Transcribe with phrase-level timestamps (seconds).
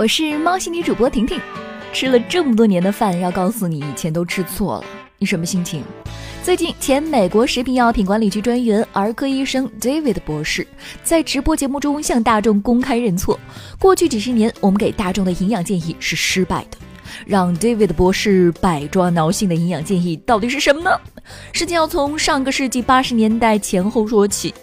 [0.00, 1.38] 我是猫心理主播婷婷，
[1.92, 4.84] 吃了这么多年的饭，要告诉你以前都吃错了，
[5.18, 5.84] 你什么心情？
[6.42, 10.66] 最近，前美国食品药品管理局专员、儿科医生 David 博士
[11.02, 13.38] 在直播节目中向大众公开认错，
[13.78, 16.78] 过去几十年我们给大众的营养建议是失败的。
[17.26, 20.98] 让 David 博士百抓挠心的营养建议到底是什么呢？
[21.52, 24.54] 事情要从上个世纪八十年代前后说起。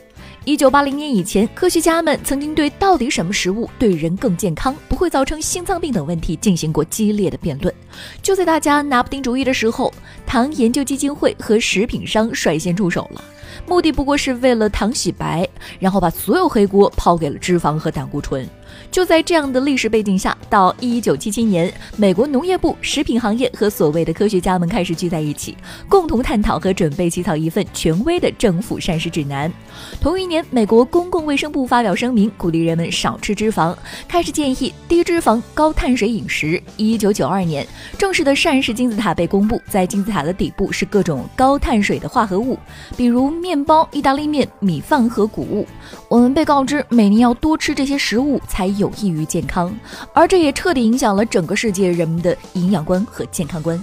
[0.48, 7.74] 一九八零年以前，科学家们曾经对到底什么食物对人更健康、不会造成心脏病等问题进行过激烈的辩论。
[8.22, 9.94] 就在大家拿不定主意的时候，
[10.26, 13.22] 糖研究基金会和食品商率先出手了。
[13.68, 15.46] 目的不过是为了糖洗白，
[15.80, 18.48] 然后把所有黑锅抛给了脂肪和胆固醇。
[18.92, 25.56] 就在这样的历史背景下，到一九七七年，美国农业部、食品行业和所谓的科学家们开始聚在一起，
[25.88, 29.52] 共同探讨和准备起草一份权威的政府膳食指南。
[30.00, 33.76] 同一年，美国公共卫生部发表声明，鼓励人们少吃脂肪，
[34.08, 36.62] 开始建议低脂肪、高碳水饮食。
[36.78, 37.66] 一九九二年，
[37.98, 42.58] 正式的膳食金字塔被公布，在金字塔的底部是各种高碳水的化合物，
[42.96, 45.68] 比如面包、意大利面、米饭和谷物。
[46.10, 49.76] 我们被告知每年要多吃这些食物才有益于健康，
[50.14, 53.80] 而这也彻底影响了整个世界人们的营养观和健康观。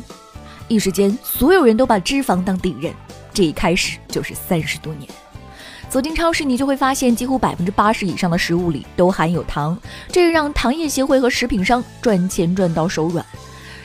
[0.69, 2.93] 一时间，所有人都把脂肪当敌人，
[3.33, 5.09] 这一开始就是三十多年。
[5.91, 13.25] 走进超市，你就会发现几乎百分之八十以上的食物里都含有糖，这让糖业协会和食品商赚钱赚到手软。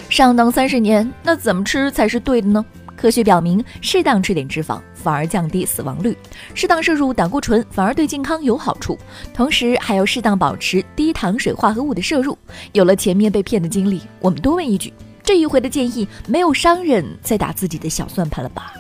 [0.10, 2.66] 上当三十年，那怎么吃才是对的呢？
[3.00, 6.18] 科学表明，适当吃点脂肪反而降低死亡率，
[6.54, 9.00] 适当摄入胆固醇反而对健康有好处，
[9.34, 12.38] 同时还要适当保持低糖水化合物的摄入。
[12.74, 18.74] 有了前面被骗的经历，我们多问一句：这一回的建议没有商人在打自己的小算盘了吧？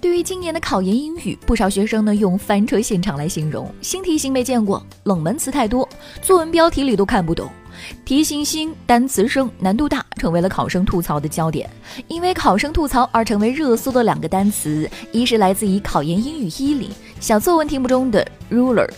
[0.00, 5.88] 对于今年的考研英语，不少学生呢用翻车现场来形容，新题型没见过，冷门词太多，
[6.22, 7.50] 作文标题里都看不懂。
[8.04, 11.68] 题型新，单词生，难度大，成为了考生吐槽的焦点。
[12.08, 18.88] 因为考生吐槽而成为热搜的两个单词，一是来自于考研英语一里小作文题目中的 ruler，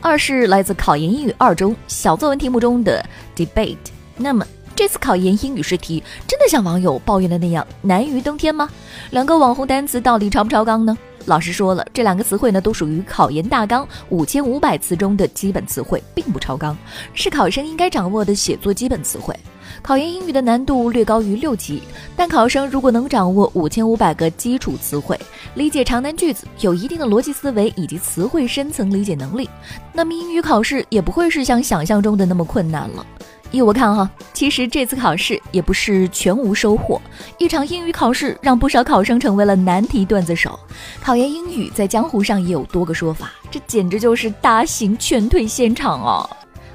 [0.00, 3.04] 二是来自考研英语二中小作文题目中的
[3.34, 3.76] debate。
[4.16, 8.68] 那么这次考研英语试题真的像网友抱怨的那样难于登天吗？
[9.10, 10.96] 两个网红单词到底超不超纲呢？
[11.26, 16.76] 老师说了，这两个词汇呢都属于考研大纲五千五百词中的基本词汇，并不超纲，
[17.12, 19.36] 是考生应该掌握的写作基本词汇。
[19.82, 21.82] 考研英语的难度略高于六级，
[22.16, 25.18] 但考生如果能掌握五千五百个基础词汇，
[25.54, 29.50] 理解长难句子，有一定的逻辑思维以及词汇深层理解能力，
[29.92, 33.04] 那么英语考试也不会是像想象中的那么困难了。
[33.52, 37.00] 依我看哈，其实这次考试也不是全无收获。
[37.38, 40.58] 一场英语考试让不少考生成为了难题段子手。
[41.00, 46.28] 考研英语在江湖上也有多个说法，这简直就是大型劝退现场哦。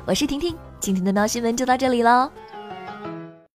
[0.05, 2.31] 我是婷婷，今天的喵新闻就到这里了。